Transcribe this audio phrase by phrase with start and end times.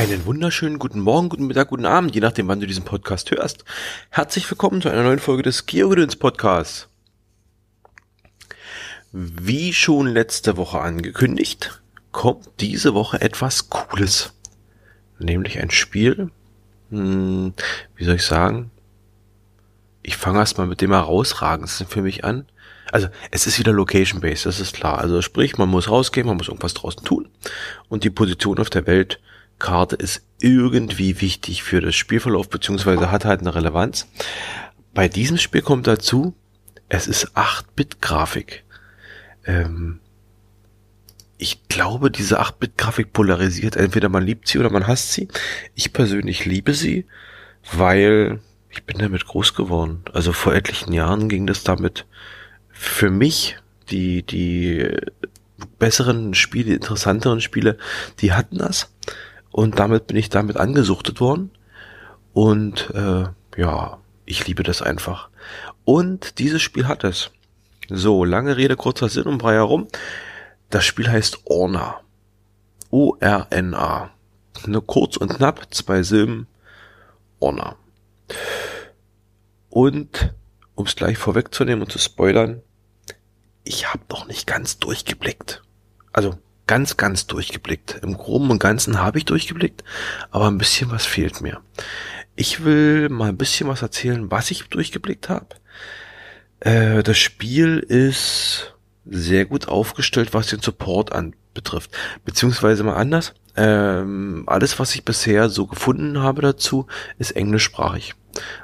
[0.00, 3.66] Einen wunderschönen guten Morgen, guten Mittag, guten Abend, je nachdem, wann du diesen Podcast hörst.
[4.08, 6.88] Herzlich willkommen zu einer neuen Folge des Geogedöns Podcasts.
[9.12, 14.32] Wie schon letzte Woche angekündigt, kommt diese Woche etwas Cooles.
[15.18, 16.30] Nämlich ein Spiel,
[16.88, 17.52] hm,
[17.94, 18.70] wie soll ich sagen?
[20.02, 22.46] Ich fange erstmal mit dem herausragendsten für mich an.
[22.90, 24.96] Also es ist wieder Location-based, das ist klar.
[24.96, 27.28] Also sprich, man muss rausgehen, man muss irgendwas draußen tun.
[27.90, 29.20] Und die Position auf der Welt
[29.60, 34.08] Karte ist irgendwie wichtig für das Spielverlauf, beziehungsweise hat halt eine Relevanz.
[34.92, 36.34] Bei diesem Spiel kommt dazu,
[36.88, 38.64] es ist 8-Bit-Grafik.
[39.46, 40.00] Ähm,
[41.38, 43.76] ich glaube, diese 8-Bit-Grafik polarisiert.
[43.76, 45.28] Entweder man liebt sie oder man hasst sie.
[45.74, 47.06] Ich persönlich liebe sie,
[47.72, 48.40] weil
[48.70, 50.02] ich bin damit groß geworden.
[50.12, 52.06] Also vor etlichen Jahren ging das damit
[52.70, 53.56] für mich,
[53.90, 54.96] die, die
[55.78, 57.78] besseren Spiele, interessanteren Spiele,
[58.20, 58.92] die hatten das.
[59.50, 61.50] Und damit bin ich damit angesuchtet worden.
[62.32, 63.24] Und äh,
[63.56, 65.28] ja, ich liebe das einfach.
[65.84, 67.30] Und dieses Spiel hat es.
[67.88, 69.88] So, lange Rede, kurzer Sinn um drei herum.
[70.68, 72.00] Das Spiel heißt Orna.
[72.90, 74.10] O-R-N-A.
[74.66, 76.46] Nur kurz und knapp, zwei Silben.
[77.40, 77.76] Orna.
[79.68, 80.34] Und,
[80.74, 82.62] um es gleich vorwegzunehmen und zu spoilern,
[83.64, 85.62] ich habe noch nicht ganz durchgeblickt.
[86.12, 86.38] Also
[86.70, 87.98] ganz, ganz durchgeblickt.
[88.04, 89.82] Im Groben und Ganzen habe ich durchgeblickt,
[90.30, 91.60] aber ein bisschen was fehlt mir.
[92.36, 95.48] Ich will mal ein bisschen was erzählen, was ich durchgeblickt habe.
[96.60, 101.90] Äh, das Spiel ist sehr gut aufgestellt, was den Support anbetrifft.
[102.24, 103.34] Beziehungsweise mal anders.
[103.56, 106.86] Ähm, alles, was ich bisher so gefunden habe dazu,
[107.18, 108.14] ist englischsprachig.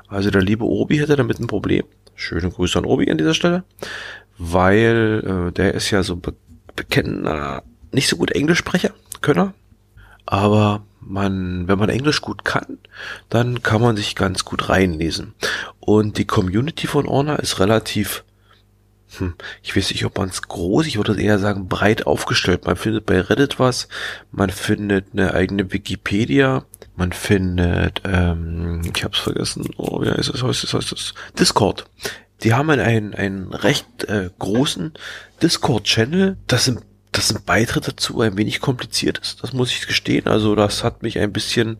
[0.06, 1.82] Also der liebe Obi hätte damit ein Problem.
[2.14, 3.64] Schöne Grüße an Obi an dieser Stelle.
[4.38, 6.34] Weil äh, der ist ja so be
[6.76, 9.54] bekennender nicht so gut Englisch spreche, Könner.
[10.26, 12.78] Aber man, wenn man Englisch gut kann,
[13.28, 15.34] dann kann man sich ganz gut reinlesen.
[15.80, 18.24] Und die Community von Orna ist relativ,
[19.18, 22.66] hm, ich weiß nicht, ob man es groß, ich würde eher sagen breit aufgestellt.
[22.66, 23.88] Man findet bei Reddit was,
[24.32, 26.64] man findet eine eigene Wikipedia,
[26.96, 31.86] man findet, ähm, ich hab's vergessen, oh, wie heißt das, heißt das, heißt das, Discord.
[32.42, 34.92] Die haben einen, einen recht äh, großen
[35.40, 36.36] Discord-Channel.
[36.46, 36.80] Das sind
[37.16, 39.42] dass ein Beitritt dazu ein wenig kompliziert ist.
[39.42, 40.26] Das muss ich gestehen.
[40.26, 41.78] Also das hat mich ein bisschen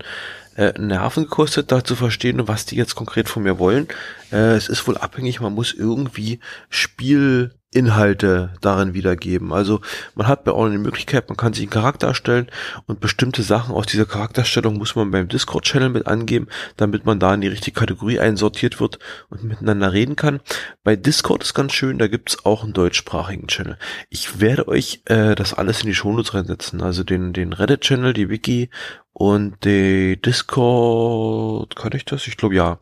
[0.56, 3.88] äh, Nerven gekostet, da zu verstehen, was die jetzt konkret von mir wollen.
[4.32, 9.52] Äh, es ist wohl abhängig, man muss irgendwie Spiel Inhalte darin wiedergeben.
[9.52, 9.80] Also
[10.14, 12.48] man hat bei Orne die Möglichkeit, man kann sich einen Charakter erstellen
[12.86, 17.34] und bestimmte Sachen aus dieser Charakterstellung muss man beim Discord-Channel mit angeben, damit man da
[17.34, 20.40] in die richtige Kategorie einsortiert wird und miteinander reden kann.
[20.84, 23.78] Bei Discord ist ganz schön, da gibt's auch einen deutschsprachigen Channel.
[24.08, 28.30] Ich werde euch äh, das alles in die Shownotes reinsetzen, also den, den Reddit-Channel, die
[28.30, 28.70] Wiki
[29.12, 32.26] und die Discord, kann ich das?
[32.26, 32.78] Ich glaube ja.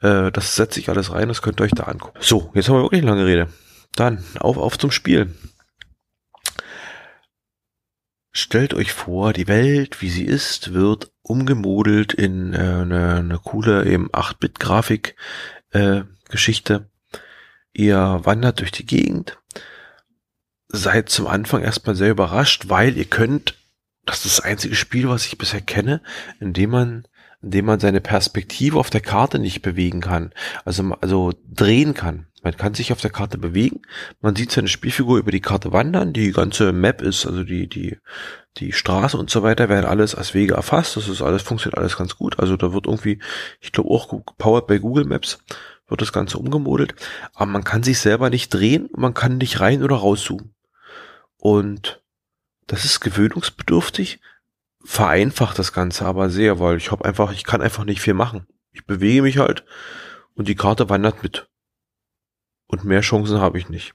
[0.00, 2.18] Äh, das setze ich alles rein, das könnt ihr euch da angucken.
[2.20, 3.48] So, jetzt haben wir wirklich lange Rede.
[3.96, 5.34] Dann auf, auf zum Spiel.
[8.32, 13.86] Stellt euch vor, die Welt, wie sie ist, wird umgemodelt in äh, eine, eine coole
[13.86, 15.16] eben 8-Bit-Grafik
[15.70, 16.02] äh.
[17.72, 19.38] Ihr wandert durch die Gegend,
[20.68, 23.58] seid zum Anfang erstmal sehr überrascht, weil ihr könnt,
[24.04, 26.02] das ist das einzige Spiel, was ich bisher kenne,
[26.40, 27.08] in dem man
[27.42, 30.32] indem man seine Perspektive auf der Karte nicht bewegen kann,
[30.64, 32.26] also also drehen kann.
[32.46, 33.82] Man kann sich auf der Karte bewegen.
[34.20, 36.12] Man sieht seine Spielfigur über die Karte wandern.
[36.12, 37.98] Die ganze Map ist, also die, die,
[38.58, 40.96] die Straße und so weiter werden alles als Wege erfasst.
[40.96, 42.38] Das ist alles, funktioniert alles ganz gut.
[42.38, 43.18] Also da wird irgendwie,
[43.58, 45.40] ich glaube auch powered bei Google Maps
[45.88, 46.94] wird das Ganze umgemodelt.
[47.34, 48.90] Aber man kann sich selber nicht drehen.
[48.96, 50.54] Man kann nicht rein oder rauszoomen.
[51.38, 52.00] Und
[52.68, 54.20] das ist gewöhnungsbedürftig.
[54.84, 58.46] Vereinfacht das Ganze aber sehr, weil ich habe einfach, ich kann einfach nicht viel machen.
[58.70, 59.64] Ich bewege mich halt
[60.34, 61.48] und die Karte wandert mit.
[62.66, 63.94] Und mehr Chancen habe ich nicht.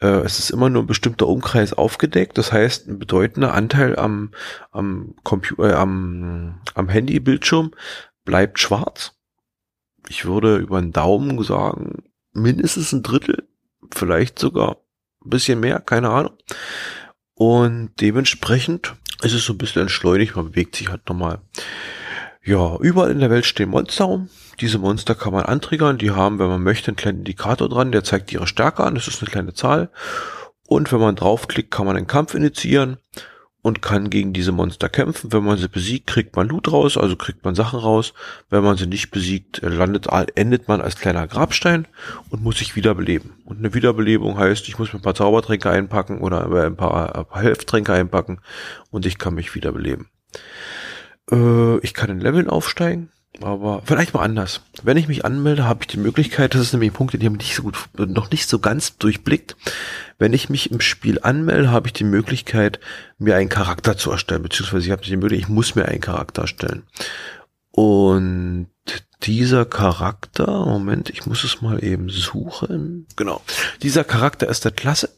[0.00, 2.38] Äh, es ist immer nur ein bestimmter Umkreis aufgedeckt.
[2.38, 4.32] Das heißt, ein bedeutender Anteil am,
[4.70, 7.72] am Computer, äh, am, am Handybildschirm
[8.24, 9.12] bleibt schwarz.
[10.08, 13.46] Ich würde über einen Daumen sagen, mindestens ein Drittel,
[13.92, 14.78] vielleicht sogar
[15.24, 16.32] ein bisschen mehr, keine Ahnung.
[17.34, 21.40] Und dementsprechend ist es so ein bisschen entschleunigt, man bewegt sich halt nochmal.
[22.42, 24.30] Ja, überall in der Welt stehen Monster rum.
[24.60, 25.98] Diese Monster kann man antriggern.
[25.98, 28.94] Die haben, wenn man möchte, einen kleinen Indikator dran, der zeigt ihre Stärke an.
[28.94, 29.90] Das ist eine kleine Zahl.
[30.66, 32.96] Und wenn man draufklickt, kann man einen Kampf initiieren
[33.62, 35.32] und kann gegen diese Monster kämpfen.
[35.32, 38.14] Wenn man sie besiegt, kriegt man Loot raus, also kriegt man Sachen raus.
[38.48, 41.86] Wenn man sie nicht besiegt, landet, endet man als kleiner Grabstein
[42.30, 43.34] und muss sich wiederbeleben.
[43.44, 47.26] Und eine Wiederbelebung heißt, ich muss mir ein paar Zaubertränke einpacken oder ein paar, ein
[47.26, 48.40] paar Helftränke einpacken
[48.90, 50.08] und ich kann mich wiederbeleben.
[51.30, 53.10] Äh, ich kann in Leveln aufsteigen,
[53.40, 54.62] aber vielleicht mal anders.
[54.82, 57.54] Wenn ich mich anmelde, habe ich die Möglichkeit, das ist nämlich Punkte, die haben nicht
[57.54, 59.56] so gut, noch nicht so ganz durchblickt.
[60.18, 62.80] Wenn ich mich im Spiel anmelde, habe ich die Möglichkeit,
[63.18, 66.42] mir einen Charakter zu erstellen, beziehungsweise ich habe die Möglichkeit, ich muss mir einen Charakter
[66.42, 66.82] erstellen.
[67.70, 68.68] Und
[69.22, 73.06] dieser Charakter, Moment, ich muss es mal eben suchen.
[73.16, 73.42] Genau.
[73.82, 75.10] Dieser Charakter ist der Klasse.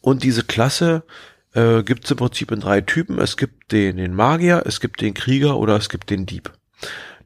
[0.00, 1.02] Und diese Klasse
[1.54, 3.18] äh, gibt es im Prinzip in drei Typen.
[3.18, 6.52] Es gibt den, den Magier, es gibt den Krieger oder es gibt den Dieb.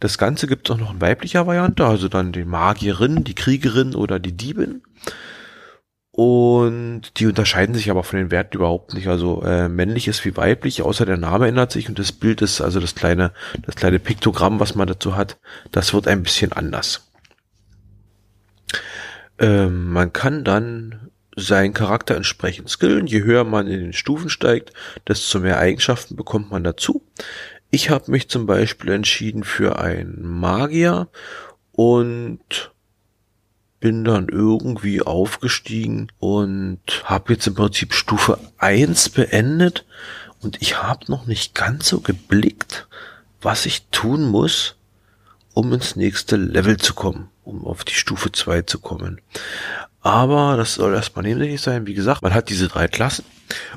[0.00, 3.94] Das Ganze gibt es auch noch in weiblicher Variante, also dann die Magierin, die Kriegerin
[3.94, 4.82] oder die Diebin.
[6.10, 9.08] Und die unterscheiden sich aber von den Werten überhaupt nicht.
[9.08, 12.60] Also äh, männlich ist wie weiblich, außer der Name ändert sich und das Bild ist,
[12.60, 13.32] also das kleine,
[13.62, 15.38] das kleine Piktogramm, was man dazu hat,
[15.72, 17.10] das wird ein bisschen anders.
[19.40, 23.06] Ähm, man kann dann seinen Charakter entsprechend skillen.
[23.06, 24.72] Je höher man in den Stufen steigt,
[25.08, 27.02] desto mehr Eigenschaften bekommt man dazu.
[27.70, 31.08] Ich habe mich zum Beispiel entschieden für einen Magier
[31.72, 32.72] und
[33.80, 39.84] bin dann irgendwie aufgestiegen und habe jetzt im Prinzip Stufe 1 beendet
[40.40, 42.86] und ich habe noch nicht ganz so geblickt,
[43.42, 44.76] was ich tun muss,
[45.52, 49.20] um ins nächste Level zu kommen, um auf die Stufe 2 zu kommen.
[50.00, 51.86] Aber das soll erstmal nebensächlich sein.
[51.86, 53.24] Wie gesagt, man hat diese drei Klassen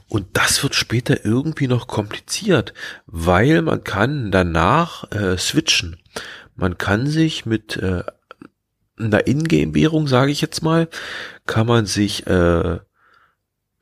[0.08, 2.74] und das wird später irgendwie noch kompliziert,
[3.06, 5.98] weil man kann danach äh, switchen.
[6.56, 8.04] Man kann sich mit äh,
[9.00, 10.90] einer Ingame-Währung, sage ich jetzt mal,
[11.46, 12.80] kann man sich äh,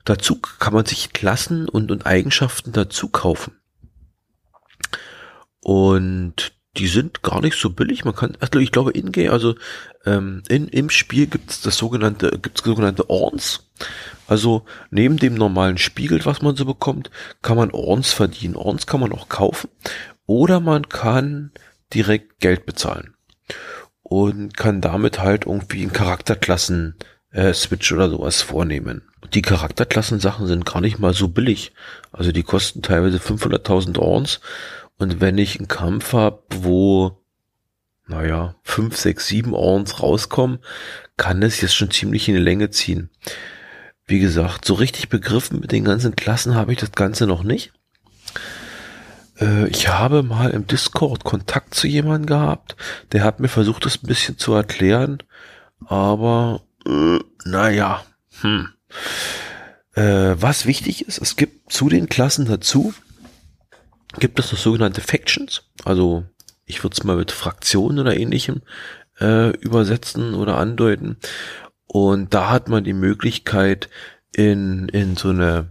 [0.05, 3.59] dazu kann man sich Klassen und, und Eigenschaften dazu kaufen.
[5.59, 8.05] Und die sind gar nicht so billig.
[8.05, 9.55] Man kann, also ich glaube, in also
[10.05, 13.69] ähm, in, im Spiel gibt es das sogenannte, gibt es sogenannte Orns.
[14.27, 17.11] Also neben dem normalen Spiegel, was man so bekommt,
[17.41, 18.55] kann man Orns verdienen.
[18.55, 19.69] Orns kann man auch kaufen
[20.25, 21.51] oder man kann
[21.93, 23.15] direkt Geld bezahlen
[24.01, 26.95] und kann damit halt irgendwie einen Charakterklassen
[27.31, 29.03] äh, Switch oder sowas vornehmen.
[29.33, 31.73] Die Charakterklassensachen sind gar nicht mal so billig.
[32.11, 34.39] Also die kosten teilweise 500.000 Orns
[34.97, 37.21] und wenn ich einen Kampf habe, wo
[38.07, 40.59] naja, 5, 6, 7 Orns rauskommen,
[41.17, 43.09] kann es jetzt schon ziemlich in die Länge ziehen.
[44.05, 47.73] Wie gesagt, so richtig begriffen mit den ganzen Klassen habe ich das Ganze noch nicht.
[49.39, 52.75] Äh, ich habe mal im Discord Kontakt zu jemandem gehabt,
[53.11, 55.23] der hat mir versucht, das ein bisschen zu erklären,
[55.85, 58.03] aber äh, naja,
[58.41, 58.69] hm.
[59.93, 62.93] Äh, was wichtig ist, es gibt zu den Klassen dazu,
[64.19, 66.23] gibt es das sogenannte Factions, also
[66.65, 68.61] ich würde es mal mit Fraktionen oder ähnlichem
[69.19, 71.17] äh, übersetzen oder andeuten.
[71.85, 73.89] Und da hat man die Möglichkeit,
[74.35, 75.69] in, in so eine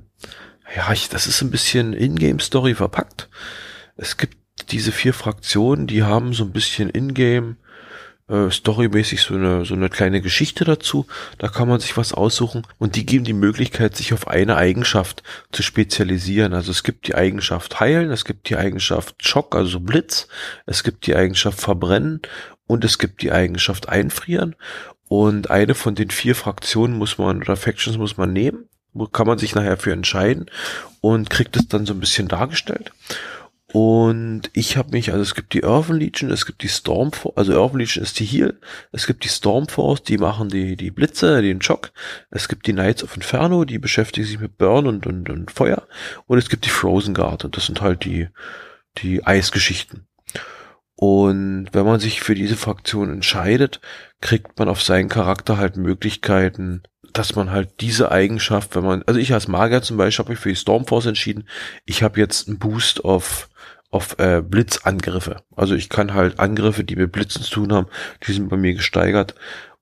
[0.75, 3.29] ja, ich, das ist ein bisschen Ingame-Story verpackt.
[3.97, 4.37] Es gibt
[4.71, 7.57] diese vier Fraktionen, die haben so ein bisschen Ingame
[8.29, 11.07] äh, storymäßig so eine, so eine kleine Geschichte dazu.
[11.39, 15.23] Da kann man sich was aussuchen und die geben die Möglichkeit, sich auf eine Eigenschaft
[15.53, 16.55] zu spezialisieren.
[16.55, 20.29] Also es gibt die Eigenschaft heilen, es gibt die Eigenschaft Schock, also Blitz,
[20.67, 22.23] es gibt die Eigenschaft verbrennen
[22.67, 24.57] und es gibt die Eigenschaft einfrieren.
[25.07, 28.69] Und eine von den vier Fraktionen muss man oder Factions muss man nehmen
[29.13, 30.47] kann man sich nachher für entscheiden
[31.01, 32.93] und kriegt es dann so ein bisschen dargestellt.
[33.75, 37.61] Und ich habe mich, also es gibt die Urban Legion, es gibt die Stormforce, also
[37.61, 38.57] Urban Legion ist die Heal,
[38.93, 41.91] es gibt die Stormforce, die machen die, die Blitze, den Schock,
[42.31, 45.89] es gibt die Knights of Inferno, die beschäftigen sich mit Burn und, und, und Feuer
[46.27, 48.29] und es gibt die Frozen Guard und das sind halt die,
[48.99, 50.07] die Eisgeschichten.
[50.95, 53.81] Und wenn man sich für diese Fraktion entscheidet,
[54.21, 59.19] kriegt man auf seinen Charakter halt Möglichkeiten, dass man halt diese Eigenschaft, wenn man, also
[59.19, 61.49] ich als Magier zum Beispiel habe mich für die Stormforce entschieden.
[61.85, 63.49] Ich habe jetzt einen Boost auf
[63.95, 65.37] auf äh, Blitzangriffe.
[65.55, 67.87] Also ich kann halt Angriffe, die mit Blitzen zu tun haben,
[68.27, 69.37] die sind bei mir gesteigert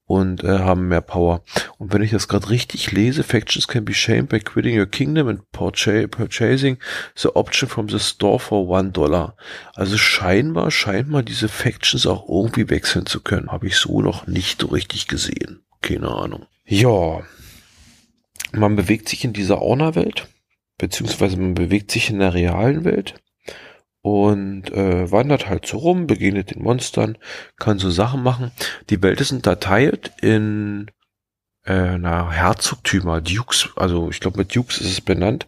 [0.04, 1.42] und äh, haben mehr Power.
[1.78, 5.28] Und wenn ich das gerade richtig lese, Factions can be shamed by quitting your kingdom
[5.28, 6.76] and purchasing
[7.16, 9.34] the option from the store for one dollar.
[9.74, 13.50] Also scheinbar, scheinbar diese Factions auch irgendwie wechseln zu können.
[13.50, 15.62] Habe ich so noch nicht so richtig gesehen.
[15.80, 16.44] Keine Ahnung.
[16.66, 17.22] Ja,
[18.52, 20.28] man bewegt sich in dieser Orna-Welt,
[20.76, 23.14] beziehungsweise man bewegt sich in der realen Welt
[24.02, 27.16] und äh, wandert halt so rum, begegnet den Monstern,
[27.56, 28.50] kann so Sachen machen.
[28.90, 30.90] Die Welt ist unterteilt in
[31.64, 35.46] äh, na, Herzogtümer, Dukes, also ich glaube mit Dukes ist es benannt.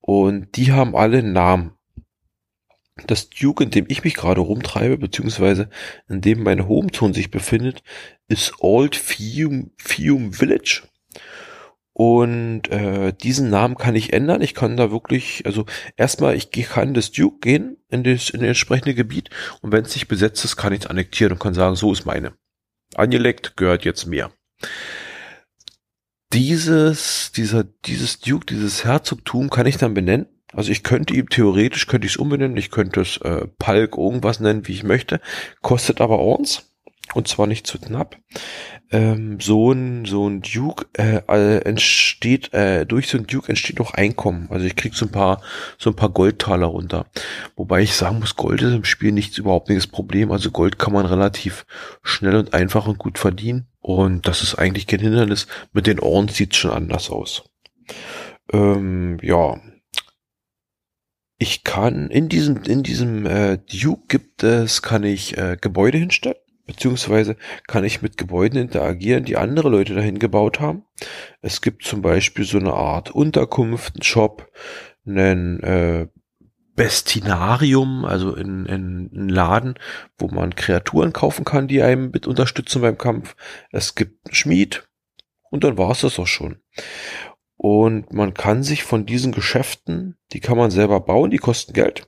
[0.00, 1.72] Und die haben alle Namen.
[3.06, 5.70] Das Duke, in dem ich mich gerade rumtreibe, beziehungsweise
[6.08, 7.82] in dem mein Hometone sich befindet,
[8.26, 10.82] ist Old Fium, Fium Village.
[12.00, 14.40] Und äh, diesen Namen kann ich ändern.
[14.40, 18.46] Ich kann da wirklich, also erstmal, ich kann das Duke gehen in das, in das
[18.50, 19.30] entsprechende Gebiet
[19.62, 22.06] und wenn es nicht besetzt ist, kann ich es annektieren und kann sagen, so ist
[22.06, 22.34] meine.
[22.94, 24.30] Angelegt gehört jetzt mir.
[26.32, 30.28] Dieses, dieser, dieses Duke, dieses Herzogtum kann ich dann benennen.
[30.52, 34.38] Also ich könnte ihm theoretisch, könnte ich es umbenennen, ich könnte es äh, Palk irgendwas
[34.38, 35.20] nennen, wie ich möchte,
[35.62, 36.70] kostet aber Orns
[37.14, 38.16] und zwar nicht zu knapp.
[38.90, 43.92] Ähm, so ein so ein Duke äh, entsteht äh, durch so ein Duke entsteht auch
[43.92, 44.46] Einkommen.
[44.50, 45.42] Also ich krieg so ein paar
[45.76, 47.06] so ein paar Goldtaler runter.
[47.54, 50.32] Wobei ich sagen muss, Gold ist im Spiel nichts überhaupt nicht das Problem.
[50.32, 51.66] Also Gold kann man relativ
[52.02, 55.48] schnell und einfach und gut verdienen und das ist eigentlich kein Hindernis.
[55.74, 57.44] Mit den Ohren sieht's schon anders aus.
[58.50, 59.60] Ähm, ja,
[61.38, 66.38] ich kann in diesem in diesem äh, Duke gibt es kann ich äh, Gebäude hinstellen
[66.68, 70.84] beziehungsweise kann ich mit Gebäuden interagieren, die andere Leute dahin gebaut haben.
[71.40, 74.52] Es gibt zum Beispiel so eine Art Unterkunft, einen Shop,
[75.06, 76.08] einen äh,
[76.76, 79.74] Bestinarium, also in, in, in Laden,
[80.18, 83.34] wo man Kreaturen kaufen kann, die einem mit unterstützen beim Kampf.
[83.72, 84.86] Es gibt einen Schmied
[85.50, 86.60] und dann war es das auch schon.
[87.56, 92.06] Und man kann sich von diesen Geschäften, die kann man selber bauen, die kosten Geld.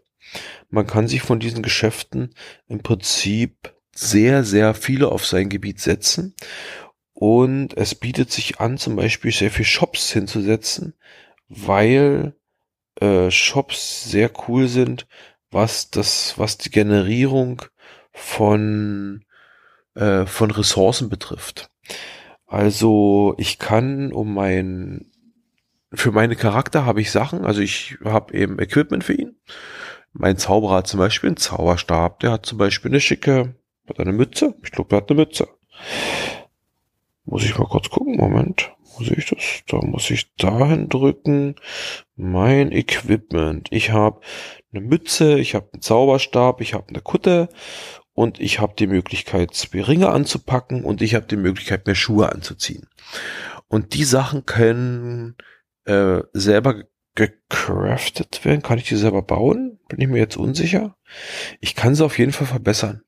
[0.68, 2.34] Man kann sich von diesen Geschäften
[2.68, 6.34] im Prinzip sehr, sehr viele auf sein Gebiet setzen.
[7.12, 10.94] Und es bietet sich an, zum Beispiel sehr viel Shops hinzusetzen,
[11.48, 12.34] weil
[13.00, 15.06] äh, Shops sehr cool sind,
[15.50, 17.62] was das, was die Generierung
[18.12, 19.24] von,
[19.94, 21.70] äh, von Ressourcen betrifft.
[22.46, 25.10] Also ich kann um mein
[25.92, 29.36] für meine Charakter habe ich Sachen, also ich habe eben Equipment für ihn.
[30.12, 33.54] Mein Zauberer hat zum Beispiel einen Zauberstab, der hat zum Beispiel eine schicke
[33.90, 34.54] hat er eine Mütze?
[34.64, 35.48] Ich glaube, er hat eine Mütze.
[37.24, 38.16] Muss ich mal kurz gucken.
[38.16, 38.72] Moment.
[38.96, 39.62] Wo sehe ich das?
[39.68, 41.56] Da muss ich dahin drücken.
[42.16, 43.68] Mein Equipment.
[43.70, 44.20] Ich habe
[44.72, 47.48] eine Mütze, ich habe einen Zauberstab, ich habe eine Kutte
[48.12, 52.30] und ich habe die Möglichkeit, zwei Ringe anzupacken und ich habe die Möglichkeit, mir Schuhe
[52.32, 52.88] anzuziehen.
[53.68, 55.36] Und die Sachen können
[55.84, 58.62] äh, selber gecraftet werden.
[58.62, 59.78] Kann ich die selber bauen?
[59.88, 60.96] Bin ich mir jetzt unsicher.
[61.60, 63.02] Ich kann sie auf jeden Fall verbessern.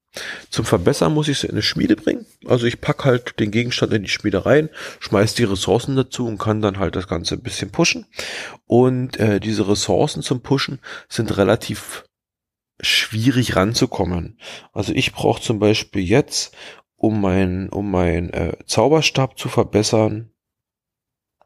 [0.50, 2.26] Zum Verbessern muss ich sie in eine Schmiede bringen.
[2.46, 4.68] Also ich pack halt den Gegenstand in die Schmiede rein,
[5.00, 8.06] schmeiß die Ressourcen dazu und kann dann halt das Ganze ein bisschen pushen.
[8.66, 12.04] Und äh, diese Ressourcen zum Pushen sind relativ
[12.80, 14.38] schwierig ranzukommen.
[14.72, 16.54] Also ich brauche zum Beispiel jetzt,
[16.96, 20.30] um mein, um mein äh, Zauberstab zu verbessern.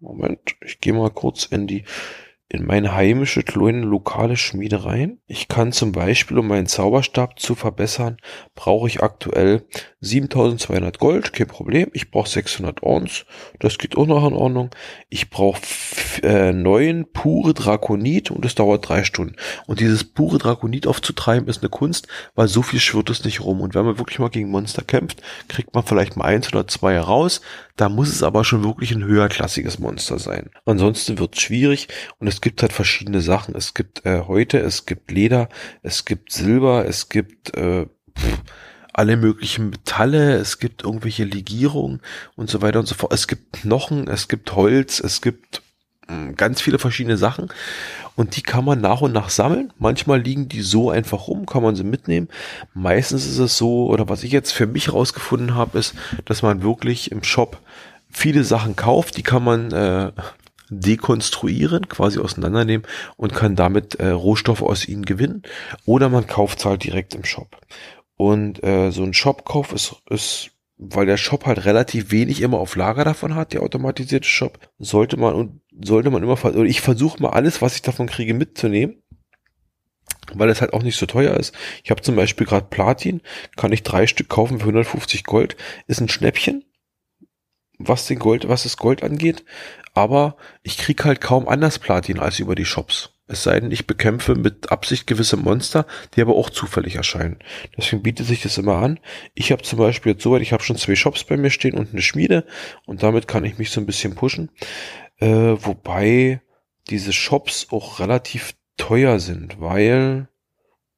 [0.01, 1.85] Moment, ich gehe mal kurz in die
[2.49, 5.21] in meine heimische kleine lokale Schmiedereien.
[5.27, 8.19] Ich kann zum Beispiel, um meinen Zauberstab zu verbessern,
[8.55, 9.65] brauche ich aktuell
[10.01, 11.91] 7200 Gold, kein Problem.
[11.93, 13.27] Ich brauche 600 Orns,
[13.59, 14.71] das geht auch noch in Ordnung.
[15.09, 15.61] Ich brauche
[16.23, 19.35] äh, neun pure Drakonit und es dauert drei Stunden.
[19.67, 23.61] Und dieses pure Drakonit aufzutreiben ist eine Kunst, weil so viel schwirrt es nicht rum.
[23.61, 27.01] Und wenn man wirklich mal gegen Monster kämpft, kriegt man vielleicht mal eins oder zwei
[27.01, 27.41] raus.
[27.77, 30.51] Da muss es aber schon wirklich ein höherklassiges Monster sein.
[30.65, 33.55] Ansonsten wird es schwierig und es gibt halt verschiedene Sachen.
[33.55, 35.49] Es gibt äh, Häute, es gibt Leder,
[35.83, 37.87] es gibt Silber, es gibt äh,
[38.19, 38.41] pff,
[38.95, 42.01] alle möglichen Metalle, es gibt irgendwelche Legierungen
[42.35, 43.13] und so weiter und so fort.
[43.13, 45.61] Es gibt Knochen, es gibt Holz, es gibt
[46.09, 47.49] mh, ganz viele verschiedene Sachen
[48.15, 49.71] und die kann man nach und nach sammeln.
[49.79, 52.29] Manchmal liegen die so einfach rum, kann man sie mitnehmen.
[52.73, 56.63] Meistens ist es so, oder was ich jetzt für mich rausgefunden habe, ist, dass man
[56.63, 57.61] wirklich im Shop
[58.17, 60.11] viele Sachen kauft, die kann man äh,
[60.71, 65.43] dekonstruieren, quasi auseinandernehmen und kann damit äh, Rohstoffe aus ihnen gewinnen.
[65.85, 67.61] Oder man kauft halt direkt im Shop.
[68.17, 72.75] Und äh, so ein Shopkauf ist, ist, weil der Shop halt relativ wenig immer auf
[72.75, 77.23] Lager davon hat, der automatisierte Shop, sollte man und sollte man immer, oder ich versuche
[77.23, 79.03] mal alles, was ich davon kriege, mitzunehmen
[80.35, 81.55] weil es halt auch nicht so teuer ist.
[81.85, 83.21] Ich habe zum Beispiel gerade Platin,
[83.57, 85.57] kann ich drei Stück kaufen für 150 Gold,
[85.87, 86.65] ist ein Schnäppchen,
[87.79, 89.45] was den Gold, was das Gold angeht,
[89.95, 93.11] aber ich krieg halt kaum anders Platin als über die Shops.
[93.29, 97.39] Es sei denn, ich bekämpfe mit Absicht gewisse Monster, die aber auch zufällig erscheinen.
[97.77, 99.01] Deswegen bietet sich das immer an.
[99.35, 101.91] Ich habe zum Beispiel jetzt soweit, ich habe schon zwei Shops bei mir stehen und
[101.91, 102.45] eine Schmiede
[102.85, 104.51] und damit kann ich mich so ein bisschen pushen.
[105.19, 106.41] Äh, wobei
[106.89, 110.29] diese Shops auch relativ teuer sind, weil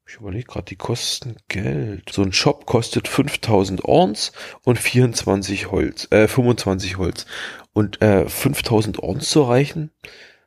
[0.09, 2.09] ich überlege gerade, die kosten Geld.
[2.11, 4.31] So ein Shop kostet 5000 Orns
[4.63, 7.27] und 24 Holz, äh, 25 Holz.
[7.73, 9.91] Und äh, 5000 Orns zu erreichen,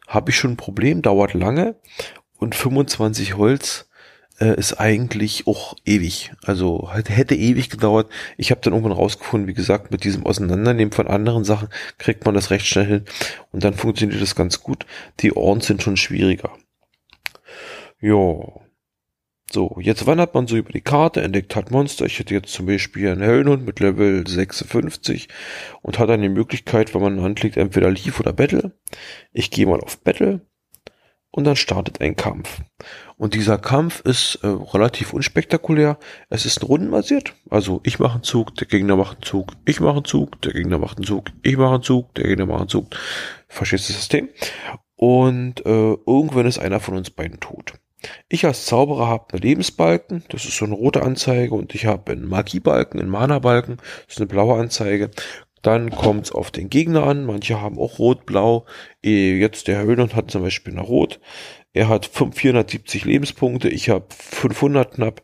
[0.08, 1.76] habe ich schon ein Problem, dauert lange.
[2.38, 3.88] Und 25 Holz
[4.40, 6.32] äh, ist eigentlich auch ewig.
[6.42, 8.10] Also hätte ewig gedauert.
[8.36, 12.34] Ich habe dann irgendwann rausgefunden, wie gesagt, mit diesem Auseinandernehmen von anderen Sachen kriegt man
[12.34, 13.04] das recht schnell hin
[13.52, 14.86] und dann funktioniert das ganz gut.
[15.20, 16.50] Die Orns sind schon schwieriger.
[18.00, 18.62] Ja.
[19.52, 22.06] So, jetzt wandert man so über die Karte, entdeckt halt Monster.
[22.06, 25.28] Ich hätte jetzt zum Beispiel einen Höllenhund mit Level 56
[25.82, 28.72] und hat dann die Möglichkeit, wenn man anklickt, entweder Leaf oder Battle.
[29.30, 30.40] Ich gehe mal auf Battle
[31.30, 32.62] und dann startet ein Kampf.
[33.18, 35.98] Und dieser Kampf ist äh, relativ unspektakulär.
[36.30, 37.34] Es ist rundenbasiert.
[37.50, 40.54] Also ich mache einen Zug, der Gegner macht einen Zug, ich mache einen Zug, der
[40.54, 42.96] Gegner macht einen Zug, ich mache einen Zug, der Gegner macht einen Zug.
[43.48, 44.30] Verstehst du das System?
[44.96, 47.74] Und äh, irgendwann ist einer von uns beiden tot.
[48.28, 52.12] Ich als Zauberer habe eine Lebensbalken, das ist so eine rote Anzeige, und ich habe
[52.12, 55.10] einen Magiebalken, einen Mana-Balken, das ist eine blaue Anzeige.
[55.62, 57.24] Dann kommt es auf den Gegner an.
[57.24, 58.66] Manche haben auch rot-blau.
[59.02, 61.20] Eh, jetzt der Höhlen hat zum Beispiel eine Rot.
[61.72, 63.68] Er hat 470 Lebenspunkte.
[63.68, 65.22] Ich habe 500 knapp.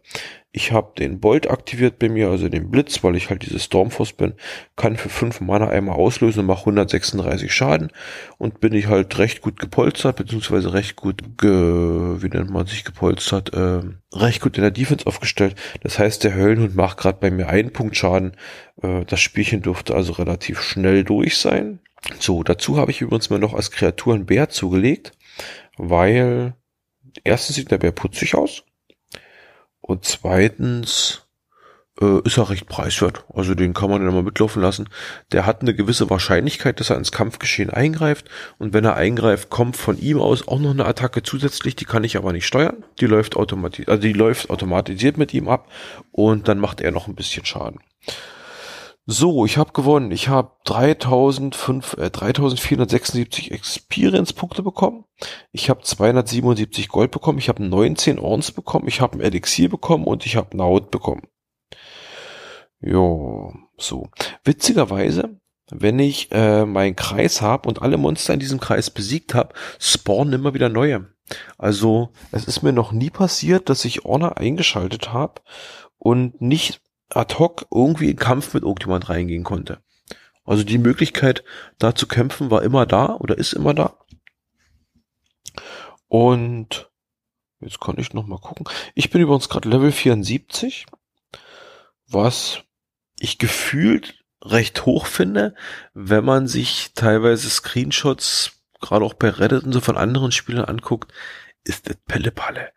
[0.51, 4.15] Ich habe den Bolt aktiviert bei mir, also den Blitz, weil ich halt dieses Stormforce
[4.15, 4.33] bin.
[4.77, 7.93] Kann für 5 Mana einmal auslösen und mache 136 Schaden.
[8.39, 12.85] Und bin ich halt recht gut gepolstert, beziehungsweise recht gut, ge, wie nennt man sich
[12.85, 13.83] gepolstert, äh,
[14.15, 15.55] recht gut in der Defense aufgestellt.
[15.83, 18.35] Das heißt, der Höllenhund macht gerade bei mir einen Punkt Schaden.
[18.81, 21.81] Äh, das Spielchen dürfte also relativ schnell durch sein.
[22.21, 25.13] So, dazu habe ich übrigens mal noch als Kreatur einen Bär zugelegt,
[25.77, 26.55] weil
[27.23, 28.65] erstens sieht der Bär putzig aus
[29.89, 31.23] und zweitens
[31.99, 33.25] äh, ist er recht preiswert.
[33.33, 34.91] Also den kann man dann mal mitlaufen lassen.
[35.33, 38.29] Der hat eine gewisse Wahrscheinlichkeit, dass er ins Kampfgeschehen eingreift.
[38.59, 41.75] Und wenn er eingreift, kommt von ihm aus auch noch eine Attacke zusätzlich.
[41.75, 42.85] Die kann ich aber nicht steuern.
[43.01, 45.71] Die läuft automatisch, also die läuft automatisiert mit ihm ab.
[46.13, 47.81] Und dann macht er noch ein bisschen Schaden.
[49.11, 50.11] So, ich habe gewonnen.
[50.11, 55.07] Ich habe 3005, äh, 3476 Experience-Punkte bekommen.
[55.51, 57.39] Ich habe 277 Gold bekommen.
[57.39, 58.87] Ich habe 19 Orns bekommen.
[58.87, 61.23] Ich habe ein Elixier bekommen und ich habe Naut bekommen.
[62.83, 64.11] Jo, so.
[64.45, 69.55] Witzigerweise, wenn ich äh, meinen Kreis habe und alle Monster in diesem Kreis besiegt habe,
[69.79, 71.15] spawnen immer wieder neue.
[71.57, 75.41] Also es ist mir noch nie passiert, dass ich Orner eingeschaltet habe
[75.97, 79.83] und nicht ad hoc irgendwie in Kampf mit irgendjemand reingehen konnte.
[80.45, 81.45] Also die Möglichkeit,
[81.79, 83.99] da zu kämpfen, war immer da oder ist immer da.
[86.09, 86.91] Und
[87.61, 88.67] jetzt kann ich noch mal gucken.
[88.95, 90.87] Ich bin übrigens gerade Level 74,
[92.07, 92.63] was
[93.19, 95.55] ich gefühlt recht hoch finde,
[95.95, 101.13] wenn man sich teilweise Screenshots, gerade auch bei Reddit und so von anderen Spielern anguckt,
[101.65, 102.73] ist das Pelle-Palle.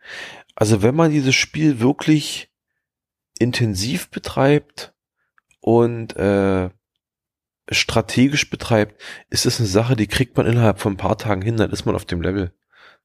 [0.54, 2.51] Also wenn man dieses Spiel wirklich
[3.38, 4.94] intensiv betreibt
[5.60, 6.70] und äh,
[7.70, 11.56] strategisch betreibt, ist es eine Sache, die kriegt man innerhalb von ein paar Tagen hin,
[11.56, 12.52] dann ist man auf dem Level.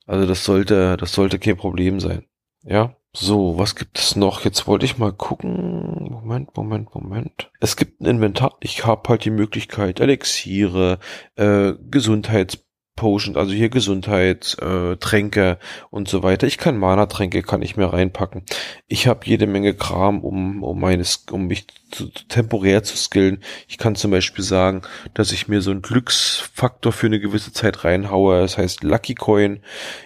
[0.06, 2.26] Also das sollte, das sollte kein Problem sein.
[2.64, 2.96] Ja.
[3.14, 4.46] So, was gibt es noch?
[4.46, 6.08] Jetzt wollte ich mal gucken.
[6.12, 7.52] Moment, Moment, Moment.
[7.60, 8.56] Es gibt ein Inventar.
[8.60, 11.00] Ich habe halt die Möglichkeit, Elixiere,
[11.36, 12.64] äh, Gesundheits
[12.98, 15.56] Potion, also hier Gesundheitstränke äh,
[15.90, 16.48] und so weiter.
[16.48, 18.44] Ich kann Mana-Tränke, kann ich mir reinpacken.
[18.88, 23.42] Ich habe jede Menge Kram, um, um meines, um mich zu, temporär zu skillen.
[23.68, 24.82] Ich kann zum Beispiel sagen,
[25.14, 28.42] dass ich mir so einen Glücksfaktor für eine gewisse Zeit reinhaue.
[28.42, 29.62] Das heißt Lucky Coin.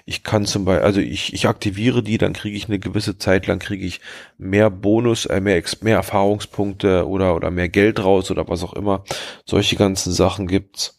[0.05, 3.47] Ich kann zum Beispiel, also ich, ich aktiviere die, dann kriege ich eine gewisse Zeit
[3.47, 4.01] lang kriege ich
[4.37, 9.03] mehr Bonus, äh, mehr, mehr Erfahrungspunkte oder, oder mehr Geld raus oder was auch immer.
[9.45, 10.97] Solche ganzen Sachen gibt's.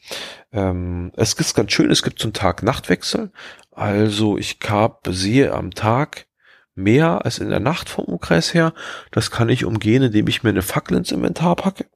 [0.52, 3.32] Ähm, es ist ganz schön, es gibt so einen Tag-Nacht-Wechsel.
[3.70, 6.26] Also ich hab, sehe am Tag
[6.74, 8.74] mehr als in der Nacht vom Umkreis her.
[9.10, 11.86] Das kann ich umgehen, indem ich mir eine Fackel ins Inventar packe.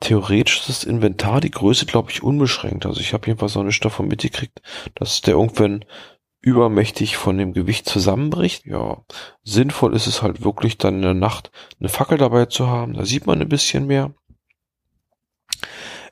[0.00, 2.84] Theoretisch ist das Inventar die Größe, glaube ich, unbeschränkt.
[2.86, 4.60] Also ich habe jedenfalls so eine Stoff mitgekriegt,
[4.94, 5.84] dass der irgendwann
[6.40, 8.66] übermächtig von dem Gewicht zusammenbricht.
[8.66, 9.02] Ja,
[9.42, 11.50] sinnvoll ist es halt wirklich dann in der Nacht
[11.80, 12.94] eine Fackel dabei zu haben.
[12.94, 14.14] Da sieht man ein bisschen mehr.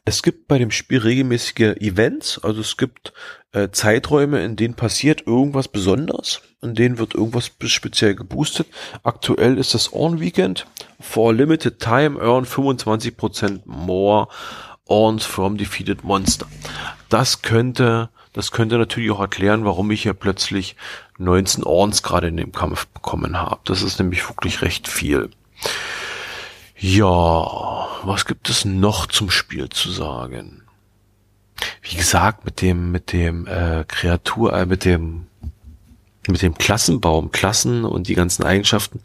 [0.09, 3.12] Es gibt bei dem Spiel regelmäßige Events, also es gibt
[3.51, 8.69] äh, Zeiträume, in denen passiert irgendwas Besonderes, in denen wird irgendwas speziell geboostet.
[9.03, 10.69] Aktuell ist das On Weekend.
[11.01, 14.29] For limited time earn 25% more
[14.85, 16.47] Orns from defeated monster.
[17.09, 20.77] Das könnte, das könnte natürlich auch erklären, warum ich hier plötzlich
[21.19, 23.61] 19 Orns gerade in dem Kampf bekommen habe.
[23.64, 25.31] Das ist nämlich wirklich recht viel.
[26.79, 30.62] Ja, was gibt es noch zum Spiel zu sagen?
[31.81, 35.27] Wie gesagt, mit dem, mit dem äh, Kreatur, äh, mit dem
[36.29, 39.01] mit dem Klassenbaum, Klassen und die ganzen Eigenschaften,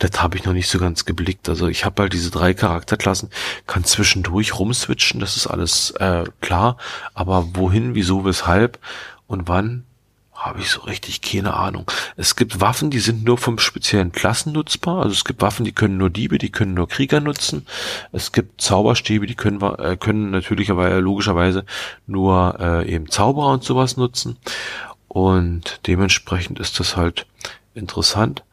[0.00, 1.48] das habe ich noch nicht so ganz geblickt.
[1.48, 3.30] Also ich habe halt diese drei Charakterklassen,
[3.68, 6.76] kann zwischendurch rumswitchen, das ist alles äh, klar,
[7.14, 8.80] aber wohin, wieso, weshalb
[9.28, 9.84] und wann
[10.36, 11.90] habe ich so richtig keine Ahnung.
[12.16, 14.98] Es gibt Waffen, die sind nur vom speziellen Klassen nutzbar.
[15.02, 17.66] Also es gibt Waffen, die können nur Diebe, die können nur Krieger nutzen.
[18.12, 21.64] Es gibt Zauberstäbe, die können, äh, können natürlicherweise, logischerweise
[22.06, 24.36] nur äh, eben Zauberer und sowas nutzen.
[25.08, 27.26] Und dementsprechend ist das halt
[27.74, 28.44] interessant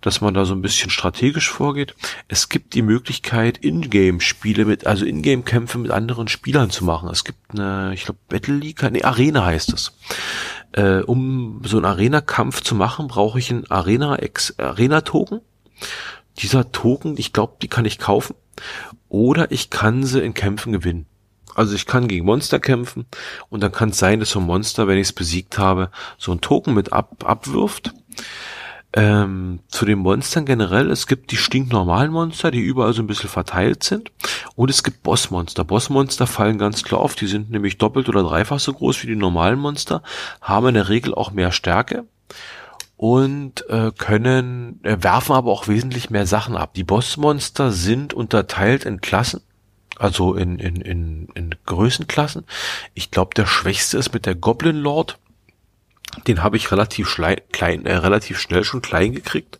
[0.00, 1.94] dass man da so ein bisschen strategisch vorgeht.
[2.28, 7.08] Es gibt die Möglichkeit, Ingame-Spiele mit, also Ingame-Kämpfe mit anderen Spielern zu machen.
[7.10, 9.92] Es gibt eine, ich glaube, Battle League, nee, Arena heißt es.
[10.78, 15.40] Äh, um so einen Arena-Kampf zu machen, brauche ich einen Arena-Token.
[16.38, 18.36] Dieser Token, ich glaube, die kann ich kaufen.
[19.08, 21.06] Oder ich kann sie in Kämpfen gewinnen.
[21.56, 23.06] Also ich kann gegen Monster kämpfen
[23.48, 26.30] und dann kann es sein, dass so ein Monster, wenn ich es besiegt habe, so
[26.30, 27.92] ein Token mit ab, abwirft.
[28.94, 33.28] Ähm, zu den Monstern generell, es gibt die stinknormalen Monster, die überall so ein bisschen
[33.28, 34.10] verteilt sind.
[34.56, 35.62] Und es gibt Bossmonster.
[35.62, 39.16] Bossmonster fallen ganz klar auf, die sind nämlich doppelt oder dreifach so groß wie die
[39.16, 40.02] normalen Monster,
[40.40, 42.06] haben in der Regel auch mehr Stärke
[42.96, 46.74] und äh, können, äh, werfen aber auch wesentlich mehr Sachen ab.
[46.74, 49.42] Die Bossmonster sind unterteilt in Klassen,
[49.98, 52.44] also in, in, in, in Größenklassen.
[52.94, 55.18] Ich glaube, der schwächste ist mit der Goblin Lord
[56.26, 57.16] den habe ich relativ
[57.52, 59.58] klein, äh, relativ schnell schon klein gekriegt.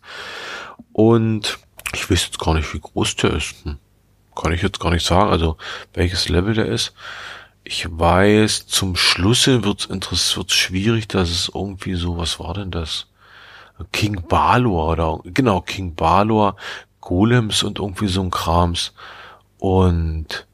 [0.93, 1.59] Und
[1.93, 3.55] ich weiß jetzt gar nicht, wie groß der ist.
[3.63, 3.77] Hm.
[4.35, 5.57] Kann ich jetzt gar nicht sagen, also
[5.93, 6.93] welches Level der ist.
[7.63, 12.71] Ich weiß, zum Schluss wird's interessant, wird's schwierig, dass es irgendwie so, was war denn
[12.71, 13.07] das?
[13.91, 16.55] King Balor oder, genau, King Balor,
[17.01, 18.93] Golems und irgendwie so ein Krams.
[19.57, 20.47] Und,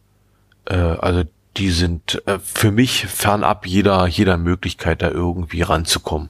[0.65, 1.24] äh, also
[1.58, 6.30] die sind äh, für mich fernab jeder, jeder Möglichkeit, da irgendwie ranzukommen.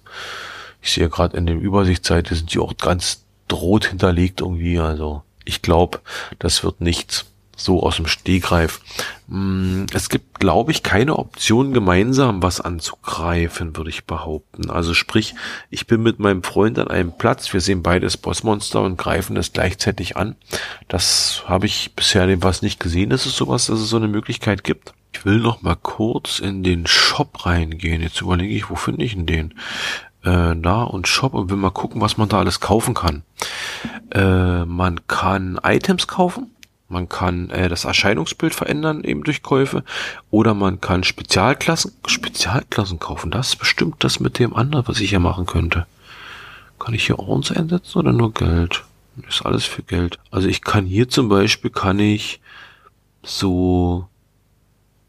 [0.81, 4.79] Ich sehe gerade in der Übersichtsseite sind die auch ganz rot hinterlegt irgendwie.
[4.79, 5.99] Also ich glaube,
[6.39, 8.81] das wird nichts so aus dem Stegreif.
[9.27, 14.69] Mm, es gibt, glaube ich, keine Option, gemeinsam was anzugreifen, würde ich behaupten.
[14.69, 15.35] Also sprich,
[15.69, 19.53] ich bin mit meinem Freund an einem Platz, wir sehen beides Bossmonster und greifen es
[19.53, 20.35] gleichzeitig an.
[20.87, 24.63] Das habe ich bisher was nicht gesehen, dass es sowas, dass es so eine Möglichkeit
[24.63, 24.93] gibt.
[25.15, 28.01] Ich will noch mal kurz in den Shop reingehen.
[28.01, 29.53] Jetzt überlege ich, wo finde ich denn den?
[30.23, 33.23] Äh, da und Shop und will mal gucken, was man da alles kaufen kann.
[34.11, 36.51] Äh, man kann Items kaufen.
[36.89, 39.85] Man kann äh, das Erscheinungsbild verändern, eben durch Käufe.
[40.31, 43.31] Oder man kann Spezialklassen, Spezialklassen kaufen.
[43.31, 45.85] Das ist bestimmt das mit dem anderen, was ich hier machen könnte.
[46.77, 48.83] Kann ich hier Orns einsetzen oder nur Geld?
[49.29, 50.19] Ist alles für Geld.
[50.29, 52.41] Also ich kann hier zum Beispiel, kann ich
[53.23, 54.09] so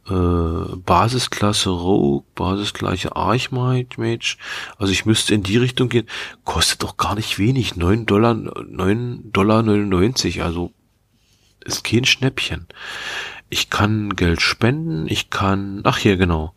[0.09, 4.37] äh, Basisklasse Rogue, Basisklasse Archmage,
[4.79, 6.07] also ich müsste in die Richtung gehen,
[6.45, 10.73] kostet doch gar nicht wenig, 9 Dollar, 9 Dollar 99, also
[11.64, 12.66] ist kein Schnäppchen.
[13.49, 16.55] Ich kann Geld spenden, ich kann, ach hier genau,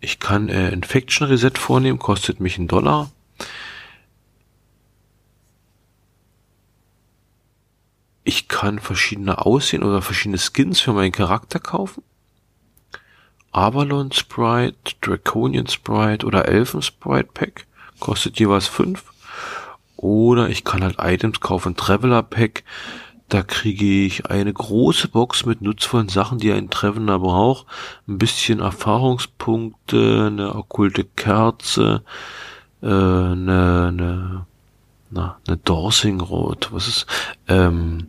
[0.00, 3.10] ich kann äh, Infection Reset vornehmen, kostet mich einen Dollar.
[8.22, 12.02] Ich kann verschiedene Aussehen oder verschiedene Skins für meinen Charakter kaufen.
[13.58, 17.66] Avalon Sprite, Draconian Sprite oder Elfen Sprite Pack.
[17.98, 19.12] Kostet jeweils fünf.
[19.96, 22.62] Oder ich kann halt Items kaufen, Traveler Pack.
[23.28, 27.66] Da kriege ich eine große Box mit nutzvollen Sachen, die ein Traveler braucht.
[28.06, 32.04] Ein bisschen Erfahrungspunkte, eine okkulte Kerze,
[32.80, 34.46] äh, eine, eine,
[35.10, 37.06] na, eine Dorsing Rot, was ist,
[37.48, 38.06] ähm,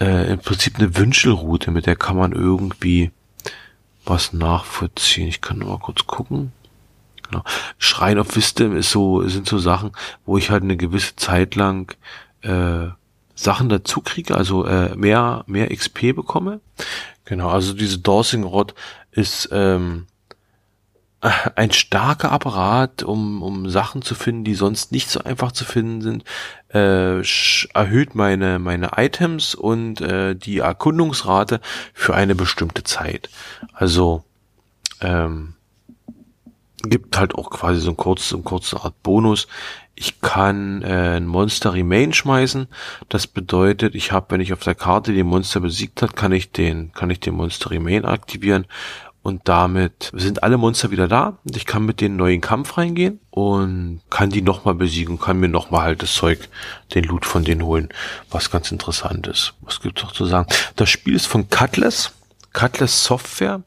[0.00, 3.12] äh, im Prinzip eine Wünschelroute, mit der kann man irgendwie
[4.04, 5.28] was nachvollziehen.
[5.28, 6.52] Ich kann nur mal kurz gucken.
[7.28, 7.44] Genau.
[7.78, 9.92] Schrein of Wisdom ist so, sind so Sachen,
[10.26, 11.94] wo ich halt eine gewisse Zeit lang
[12.42, 12.88] äh,
[13.34, 16.60] Sachen dazu kriege, also äh, mehr, mehr XP bekomme.
[17.24, 18.74] Genau, also diese Dawsing Rod
[19.10, 20.06] ist ähm,
[21.22, 26.02] ein starker Apparat, um, um Sachen zu finden, die sonst nicht so einfach zu finden
[26.02, 26.24] sind,
[26.74, 27.22] äh,
[27.74, 31.60] erhöht meine, meine Items und äh, die Erkundungsrate
[31.94, 33.30] für eine bestimmte Zeit.
[33.72, 34.24] Also
[35.00, 35.54] ähm,
[36.82, 39.46] gibt halt auch quasi so ein kurzes, ein kurze Art Bonus.
[39.94, 42.66] Ich kann äh, ein Monster Remain schmeißen.
[43.08, 46.50] Das bedeutet, ich habe, wenn ich auf der Karte den Monster besiegt hat, kann ich
[46.50, 48.66] den, kann ich den Monster Remain aktivieren
[49.22, 53.20] und damit sind alle Monster wieder da und ich kann mit denen neuen Kampf reingehen
[53.30, 56.48] und kann die nochmal besiegen, kann mir nochmal halt das Zeug,
[56.94, 57.88] den Loot von denen holen,
[58.30, 59.54] was ganz interessant ist.
[59.60, 60.48] Was gibt's noch zu sagen?
[60.76, 62.12] Das Spiel ist von Cutlass,
[62.52, 63.62] Cutlass Software.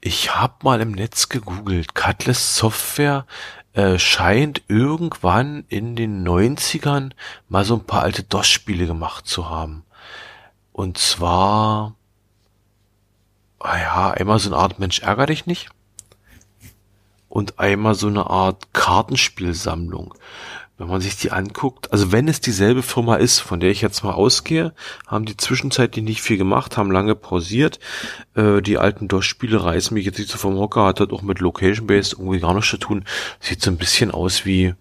[0.00, 1.94] Ich habe mal im Netz gegoogelt.
[1.94, 3.26] Cutlass Software
[3.74, 7.10] äh, scheint irgendwann in den 90ern
[7.50, 9.82] mal so ein paar alte DOS-Spiele gemacht zu haben.
[10.72, 11.95] Und zwar
[13.66, 15.68] ah ja, immer so eine Art Mensch ärger dich nicht.
[17.28, 20.14] und einmal so eine Art Kartenspielsammlung.
[20.78, 24.04] Wenn man sich die anguckt, also wenn es dieselbe Firma ist, von der ich jetzt
[24.04, 24.74] mal ausgehe,
[25.06, 27.78] haben die zwischenzeitlich nicht viel gemacht, haben lange pausiert.
[28.34, 31.40] Äh, die alten DOS-Spiele reißen mich jetzt nicht so vom Hocker, hat halt auch mit
[31.40, 33.04] Location-Based irgendwie gar nichts zu tun.
[33.40, 34.74] Sieht so ein bisschen aus wie,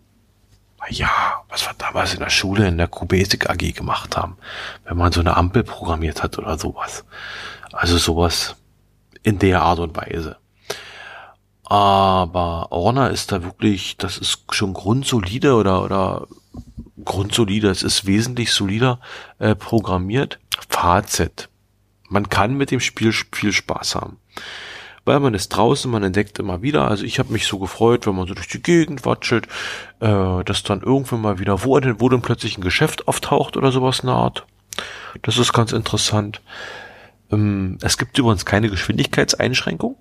[0.89, 4.37] ja, was wir damals in der Schule in der QBasic AG gemacht haben,
[4.85, 7.05] wenn man so eine Ampel programmiert hat oder sowas.
[7.71, 8.55] Also sowas
[9.25, 10.37] in der Art und Weise.
[11.63, 16.27] Aber Orna ist da wirklich, das ist schon grundsolide oder, oder
[17.03, 18.99] grundsolide, es ist wesentlich solider
[19.39, 20.39] äh, programmiert.
[20.69, 21.49] Fazit.
[22.07, 24.17] Man kann mit dem Spiel viel Spaß haben.
[25.05, 26.87] Weil man ist draußen, man entdeckt immer wieder.
[26.87, 29.47] Also ich habe mich so gefreut, wenn man so durch die Gegend watschelt,
[30.01, 33.71] äh, dass dann irgendwann mal wieder, wo denn, wo denn plötzlich ein Geschäft auftaucht oder
[33.71, 34.45] sowas in der Art.
[35.23, 36.41] Das ist ganz interessant.
[37.31, 39.97] Ähm, es gibt übrigens keine Geschwindigkeitseinschränkung.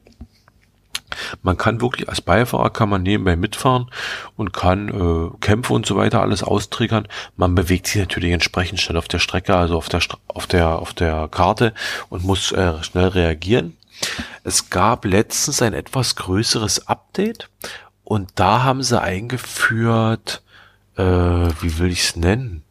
[1.43, 3.91] Man kann wirklich als Beifahrer kann man nebenbei mitfahren
[4.37, 7.07] und kann äh, Kämpfe und so weiter alles austriggern.
[7.37, 10.93] Man bewegt sich natürlich entsprechend schnell auf der Strecke, also auf der auf der auf
[10.93, 11.75] der Karte
[12.09, 13.77] und muss äh, schnell reagieren.
[14.43, 17.49] Es gab letztens ein etwas größeres Update
[18.03, 20.43] und da haben sie eingeführt,
[20.97, 22.63] äh, wie will ich es nennen?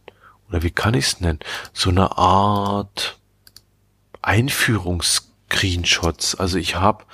[0.49, 1.39] Oder wie kann ich es nennen?
[1.71, 3.17] So eine Art
[4.23, 6.35] Einführungs-Screenshots.
[6.35, 7.05] Also ich habe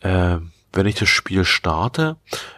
[0.00, 0.38] äh,
[0.72, 2.16] wenn ich das Spiel starte,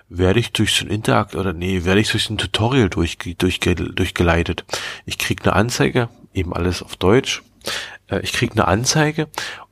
[0.08, 3.60] werde ich durch so ein Interakt oder nee, werde ich durch ein Tutorial durch, durch,
[3.60, 4.64] durchgeleitet.
[5.04, 7.42] Ich krieg eine Anzeige, eben alles auf Deutsch.
[8.08, 9.28] Äh, ich krieg eine Anzeige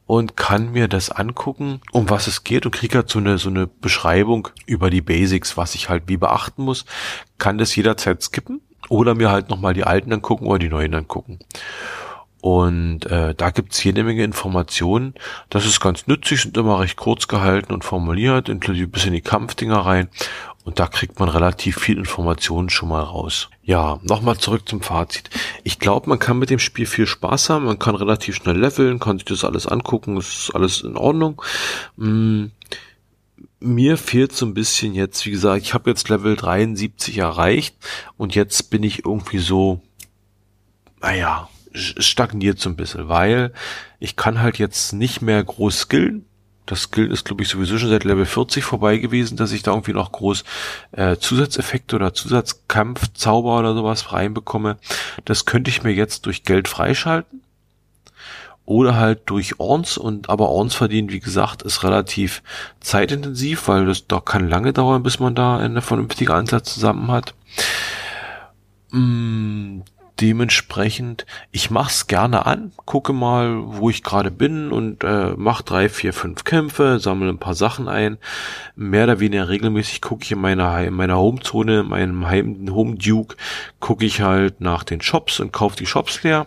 [0.07, 3.49] und kann mir das angucken, um was es geht und kriege halt so eine, so
[3.49, 6.85] eine Beschreibung über die Basics, was ich halt wie beachten muss.
[7.39, 11.39] Kann das jederzeit skippen oder mir halt nochmal die alten angucken oder die neuen angucken.
[12.43, 15.15] Und äh, da gibt's jede Menge Informationen.
[15.49, 19.21] Das ist ganz nützlich, sind immer recht kurz gehalten und formuliert, inklusive bis in die
[19.21, 20.09] Kampfdinger rein.
[20.65, 23.49] Und da kriegt man relativ viel Informationen schon mal raus.
[23.63, 25.31] Ja, nochmal zurück zum Fazit.
[25.63, 27.65] Ich glaube, man kann mit dem Spiel viel Spaß haben.
[27.65, 31.41] Man kann relativ schnell leveln, kann sich das alles angucken, ist alles in Ordnung.
[31.95, 32.47] Mm,
[33.61, 37.77] mir fehlt so ein bisschen jetzt, wie gesagt, ich habe jetzt Level 73 erreicht
[38.17, 39.81] und jetzt bin ich irgendwie so,
[41.01, 43.53] naja, stagniert so ein bisschen, weil
[43.99, 46.25] ich kann halt jetzt nicht mehr groß skillen.
[46.67, 49.73] Das Skill ist, glaube ich, sowieso schon seit Level 40 vorbei gewesen, dass ich da
[49.73, 50.45] irgendwie noch groß
[50.93, 54.79] äh, Zusatzeffekte oder Zusatzkampf, Zauber oder sowas reinbekomme.
[55.25, 57.43] Das könnte ich mir jetzt durch Geld freischalten.
[58.65, 62.45] Oder halt durch Orns und aber Orns verdienen, wie gesagt, ist relativ
[62.81, 67.35] zeitintensiv, weil das da kann lange dauern, bis man da eine vernünftige Ansatz zusammen hat.
[68.93, 69.81] Mm,
[70.23, 75.89] dementsprechend, ich mach's gerne an, gucke mal, wo ich gerade bin und äh, mach drei,
[75.89, 78.19] vier, fünf Kämpfe, sammle ein paar Sachen ein.
[78.77, 82.95] Mehr oder weniger regelmäßig gucke ich in meiner, in meiner Homezone, in meinem Heim, Home
[82.95, 83.37] Duke,
[83.81, 86.47] gucke ich halt nach den Shops und kaufe die Shops leer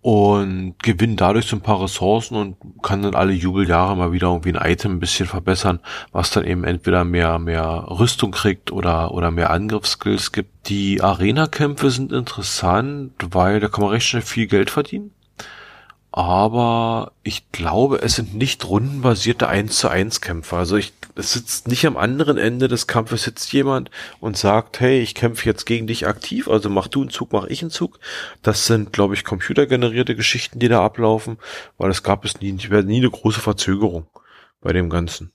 [0.00, 4.54] und gewinne dadurch so ein paar Ressourcen und kann dann alle Jubeljahre mal wieder irgendwie
[4.54, 5.80] ein Item ein bisschen verbessern,
[6.12, 10.68] was dann eben entweder mehr, mehr Rüstung kriegt oder, oder mehr Angriffsskills gibt.
[10.68, 15.10] Die Arena-Kämpfe sind interessant, weil da kann man recht schnell viel Geld verdienen
[16.18, 20.56] aber ich glaube, es sind nicht rundenbasierte 1 zu 1 Kämpfe.
[20.56, 24.98] Also ich, es sitzt nicht am anderen Ende des Kampfes sitzt jemand und sagt, hey,
[24.98, 28.00] ich kämpfe jetzt gegen dich aktiv, also mach du einen Zug, mach ich einen Zug.
[28.42, 31.38] Das sind, glaube ich, computergenerierte Geschichten, die da ablaufen,
[31.76, 34.08] weil es gab es nie, nie eine große Verzögerung
[34.60, 35.30] bei dem Ganzen.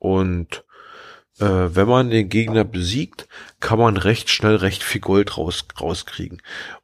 [0.00, 0.64] Und
[1.38, 3.28] äh, wenn man den Gegner besiegt,
[3.60, 6.42] kann man recht schnell recht viel Gold raus, rauskriegen.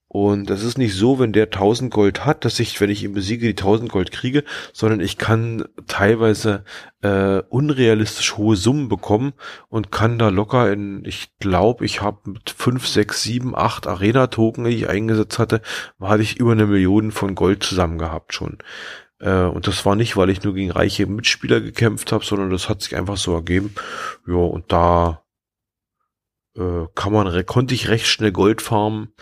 [0.08, 3.12] Und das ist nicht so, wenn der 1000 Gold hat, dass ich, wenn ich ihn
[3.12, 6.64] besiege, die 1000 Gold kriege, sondern ich kann teilweise
[7.02, 9.32] äh, unrealistisch hohe Summen bekommen
[9.68, 14.64] und kann da locker in, ich glaube, ich habe mit 5, 6, 7, 8 Arena-Token,
[14.64, 15.60] die ich eingesetzt hatte,
[16.00, 18.58] hatte ich über eine Million von Gold zusammen gehabt schon.
[19.18, 22.68] Äh, und das war nicht, weil ich nur gegen reiche Mitspieler gekämpft habe, sondern das
[22.68, 23.74] hat sich einfach so ergeben.
[24.26, 25.24] Ja, und da
[26.56, 29.12] äh, kann man, konnte ich recht schnell Gold farmen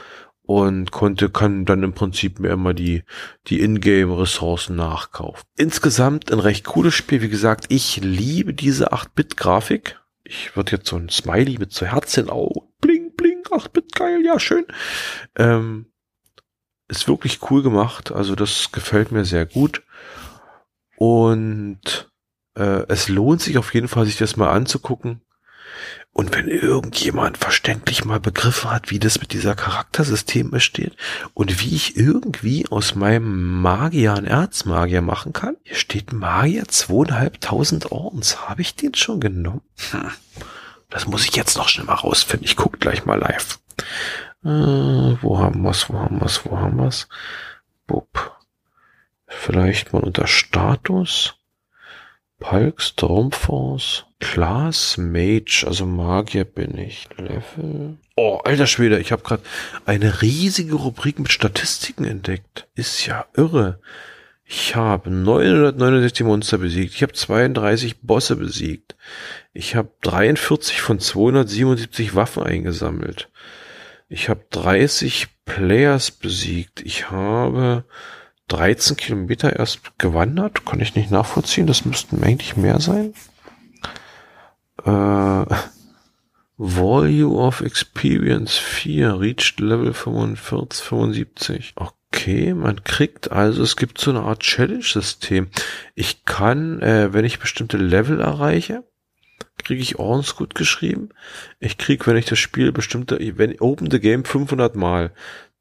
[0.46, 3.02] und konnte, kann dann im Prinzip mir immer die,
[3.46, 5.44] die Ingame-Ressourcen nachkaufen.
[5.56, 7.22] Insgesamt ein recht cooles Spiel.
[7.22, 10.00] Wie gesagt, ich liebe diese 8-Bit-Grafik.
[10.22, 14.38] Ich würde jetzt so ein Smiley mit so Herzen, oh, bling, bling, 8-Bit, geil, ja,
[14.38, 14.66] schön.
[15.36, 15.86] Ähm,
[16.88, 18.12] ist wirklich cool gemacht.
[18.12, 19.82] Also das gefällt mir sehr gut.
[20.96, 22.10] Und
[22.54, 25.22] äh, es lohnt sich auf jeden Fall, sich das mal anzugucken.
[26.12, 30.96] Und wenn irgendjemand verständlich mal begriffen hat, wie das mit dieser Charaktersystem besteht
[31.34, 35.56] und wie ich irgendwie aus meinem Magier einen Erzmagier machen kann.
[35.64, 38.48] Hier steht Magier zweieinhalbtausend Ordens.
[38.48, 39.62] Habe ich den schon genommen?
[39.90, 40.10] Hm.
[40.88, 42.46] Das muss ich jetzt noch schnell mal rausfinden.
[42.46, 43.58] Ich gucke gleich mal live.
[44.44, 47.08] Äh, wo haben wir's, wo haben wir's, wo haben wir's?
[47.88, 48.38] Bub.
[49.26, 51.34] Vielleicht mal unter Status.
[52.40, 57.08] Palk, Stormforce, Class, Mage, also Magier bin ich.
[57.16, 57.98] Level.
[58.16, 59.42] Oh, alter Schwede, ich habe gerade
[59.86, 62.68] eine riesige Rubrik mit Statistiken entdeckt.
[62.74, 63.80] Ist ja irre.
[64.44, 66.94] Ich habe 969 Monster besiegt.
[66.94, 68.94] Ich habe 32 Bosse besiegt.
[69.52, 73.30] Ich habe 43 von 277 Waffen eingesammelt.
[74.08, 76.82] Ich habe 30 Players besiegt.
[76.82, 77.84] Ich habe
[78.48, 80.66] 13 Kilometer erst gewandert.
[80.66, 81.66] Kann ich nicht nachvollziehen.
[81.66, 83.14] Das müssten eigentlich mehr sein.
[84.84, 85.44] Äh,
[86.56, 91.74] Volume of Experience 4, reached Level 45, 75.
[91.76, 95.48] Okay, man kriegt, also es gibt so eine Art Challenge-System.
[95.96, 98.84] Ich kann, äh, wenn ich bestimmte Level erreiche,
[99.58, 101.08] kriege ich Ordensgut geschrieben.
[101.58, 105.12] Ich krieg, wenn ich das Spiel bestimmte, wenn Open the Game 500 Mal,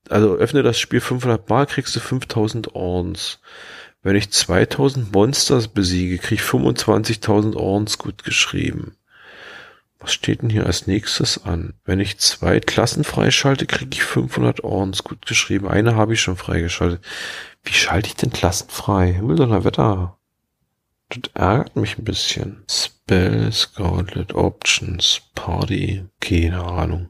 [0.09, 3.39] also öffne das Spiel 500 Mal, kriegst du 5000 Ordens.
[4.01, 8.97] Wenn ich 2000 Monsters besiege, krieg ich 25.000 Ordens gut geschrieben.
[9.99, 11.75] Was steht denn hier als nächstes an?
[11.85, 15.69] Wenn ich zwei Klassen freischalte, kriege ich 500 Ordens gut geschrieben.
[15.69, 17.01] Eine habe ich schon freigeschaltet.
[17.63, 19.13] Wie schalte ich denn Klassen frei?
[19.13, 20.17] Himmel oder Wetter?
[21.07, 22.65] Das ärgert mich ein bisschen.
[22.69, 27.09] Spells, Gauntlet, Options, Party, keine Ahnung.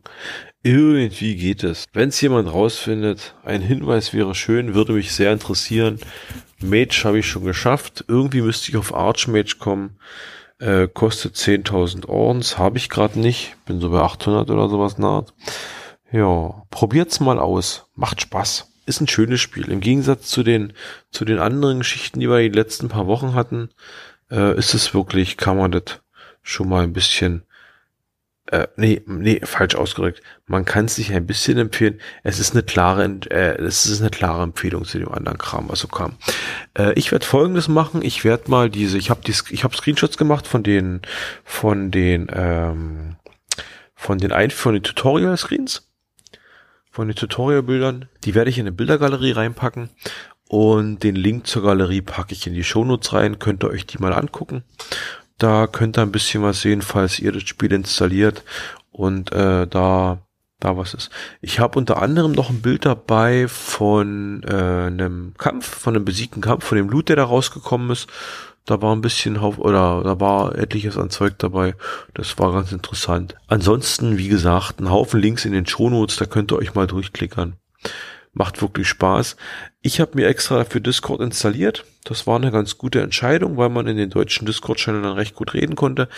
[0.65, 1.85] Irgendwie geht es.
[1.91, 5.99] Wenn es jemand rausfindet, ein Hinweis wäre schön, würde mich sehr interessieren.
[6.61, 8.05] Mage habe ich schon geschafft.
[8.07, 9.97] Irgendwie müsste ich auf Archmage kommen.
[10.59, 12.57] Äh, kostet 10.000 Ordens.
[12.57, 13.57] Habe ich gerade nicht.
[13.65, 15.25] Bin so bei 800 oder sowas nahe.
[16.13, 17.87] Ja, probiert's mal aus.
[17.95, 18.71] Macht Spaß.
[18.85, 19.69] Ist ein schönes Spiel.
[19.69, 20.71] Im Gegensatz zu den,
[21.11, 23.69] zu den anderen Geschichten, die wir die letzten paar Wochen hatten,
[24.31, 25.99] äh, ist es wirklich, kann man das
[26.41, 27.43] schon mal ein bisschen
[28.51, 30.21] äh, nee, nee, falsch ausgedrückt.
[30.47, 31.99] Man kann es sich ein bisschen empfehlen.
[32.23, 35.79] Es ist eine klare, äh, es ist eine klare Empfehlung zu dem anderen Kram, was
[35.79, 36.17] so kam.
[36.77, 38.01] Äh, ich werde Folgendes machen.
[38.01, 41.01] Ich werde mal diese, ich habe die, ich habe Screenshots gemacht von den,
[41.45, 43.15] von den, ähm,
[43.95, 45.89] von den ein, von den Tutorial Screens,
[46.91, 48.09] von den Tutorial Bildern.
[48.25, 49.89] Die werde ich in eine Bildergalerie reinpacken
[50.49, 53.39] und den Link zur Galerie packe ich in die Shownotes rein.
[53.39, 54.63] Könnt ihr euch die mal angucken.
[55.43, 58.45] Da könnt ihr ein bisschen was sehen, falls ihr das Spiel installiert
[58.93, 60.19] und äh, da
[60.61, 61.09] da was ist.
[61.41, 66.41] Ich habe unter anderem noch ein Bild dabei von äh, einem Kampf, von einem besiegten
[66.41, 68.07] Kampf, von dem Loot, der da rausgekommen ist.
[68.63, 71.75] Da war ein bisschen Hauf oder da war etliches an Zeug dabei.
[72.13, 73.35] Das war ganz interessant.
[73.47, 77.57] Ansonsten, wie gesagt, ein Haufen Links in den Shownotes, da könnt ihr euch mal durchklickern.
[78.33, 79.35] Macht wirklich Spaß.
[79.81, 81.85] Ich habe mir extra für Discord installiert.
[82.03, 85.53] Das war eine ganz gute Entscheidung, weil man in den deutschen Discord-Channel dann recht gut
[85.53, 86.09] reden konnte.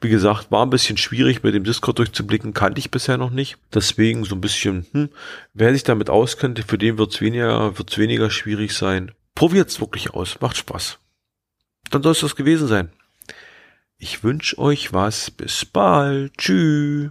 [0.00, 3.56] Wie gesagt, war ein bisschen schwierig, mit dem Discord durchzublicken, kannte ich bisher noch nicht.
[3.72, 5.10] Deswegen so ein bisschen, hm,
[5.54, 9.12] wer sich damit auskennt, für den wird's weniger, wird's weniger schwierig sein.
[9.34, 10.98] Probiert's wirklich aus, macht Spaß.
[11.90, 12.90] Dann soll es das gewesen sein.
[14.02, 15.30] Ich wünsche euch was.
[15.30, 16.36] Bis bald.
[16.38, 17.10] Tschüss.